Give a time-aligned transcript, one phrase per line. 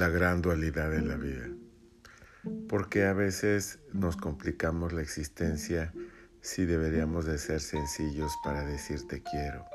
[0.00, 1.46] la gran dualidad de la vida.
[2.70, 5.92] Porque a veces nos complicamos la existencia
[6.40, 9.66] si deberíamos de ser sencillos para decir te quiero.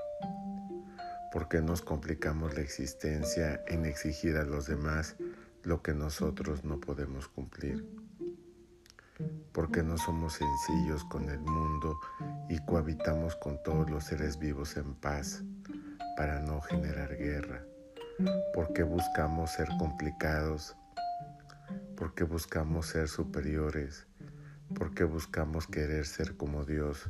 [1.31, 5.15] Porque nos complicamos la existencia en exigir a los demás
[5.61, 7.87] lo que nosotros no podemos cumplir.
[9.51, 11.99] Porque no somos sencillos con el mundo
[12.49, 15.43] y cohabitamos con todos los seres vivos en paz
[16.17, 17.63] para no generar guerra
[18.53, 20.75] porque buscamos ser complicados,
[21.95, 24.07] porque buscamos ser superiores,
[24.73, 27.09] porque buscamos querer ser como Dios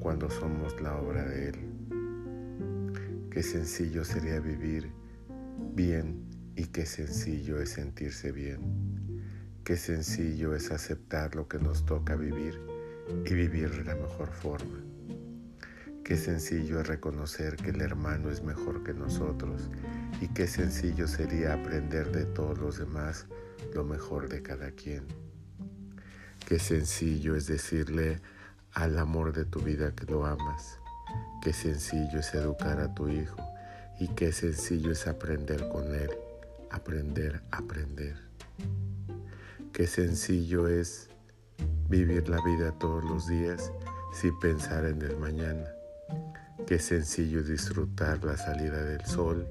[0.00, 3.28] cuando somos la obra de Él.
[3.30, 4.92] Qué sencillo sería vivir
[5.74, 6.24] bien
[6.56, 8.94] y qué sencillo es sentirse bien.
[9.64, 12.60] Qué sencillo es aceptar lo que nos toca vivir
[13.24, 14.84] y vivir de la mejor forma.
[16.04, 19.70] Qué sencillo es reconocer que el hermano es mejor que nosotros
[20.24, 23.26] y qué sencillo sería aprender de todos los demás
[23.74, 25.04] lo mejor de cada quien.
[26.48, 28.22] Qué sencillo es decirle
[28.72, 30.78] al amor de tu vida que lo amas.
[31.42, 33.36] Qué sencillo es educar a tu hijo
[34.00, 36.10] y qué sencillo es aprender con él.
[36.70, 38.16] Aprender, aprender.
[39.74, 41.10] Qué sencillo es
[41.90, 43.70] vivir la vida todos los días
[44.14, 45.66] sin pensar en el mañana.
[46.66, 49.46] Qué sencillo es disfrutar la salida del sol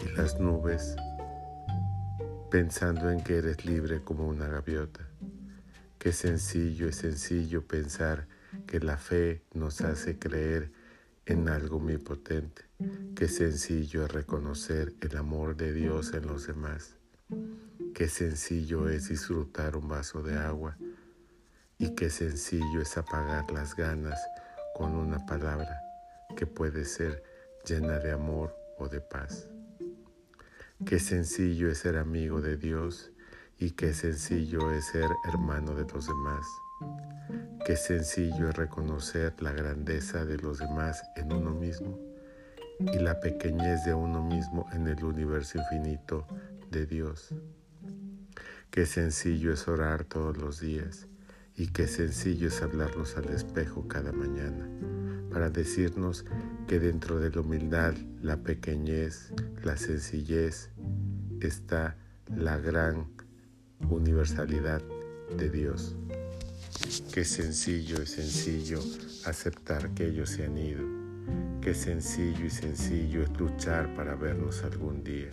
[0.00, 0.96] y las nubes
[2.50, 5.00] pensando en que eres libre como una gaviota.
[5.98, 8.26] Qué sencillo es sencillo pensar
[8.66, 10.70] que la fe nos hace creer
[11.26, 12.62] en algo omnipotente.
[13.16, 16.94] Qué sencillo es reconocer el amor de Dios en los demás.
[17.94, 20.76] Qué sencillo es disfrutar un vaso de agua
[21.78, 24.20] y qué sencillo es apagar las ganas
[24.74, 25.80] con una palabra
[26.36, 27.22] que puede ser
[27.66, 29.48] llena de amor o de paz.
[30.86, 33.10] Qué sencillo es ser amigo de Dios
[33.58, 36.44] y qué sencillo es ser hermano de los demás.
[37.64, 41.98] Qué sencillo es reconocer la grandeza de los demás en uno mismo
[42.78, 46.26] y la pequeñez de uno mismo en el universo infinito
[46.70, 47.34] de Dios.
[48.70, 51.06] Qué sencillo es orar todos los días
[51.56, 54.68] y qué sencillo es hablarnos al espejo cada mañana
[55.34, 56.24] para decirnos
[56.68, 59.32] que dentro de la humildad, la pequeñez,
[59.64, 60.70] la sencillez
[61.46, 61.96] está
[62.36, 63.06] la gran
[63.88, 64.82] universalidad
[65.36, 65.94] de Dios.
[67.12, 68.80] Qué sencillo y sencillo
[69.24, 70.82] aceptar que ellos se han ido.
[71.60, 75.30] Qué sencillo y sencillo es luchar para vernos algún día.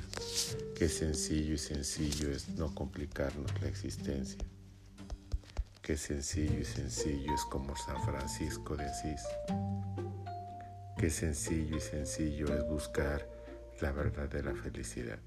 [0.76, 4.40] Qué sencillo y sencillo es no complicarnos la existencia.
[5.82, 9.22] Qué sencillo y sencillo es como San Francisco de Asís.
[10.98, 13.28] Qué sencillo y sencillo es buscar
[13.82, 15.20] la verdadera felicidad.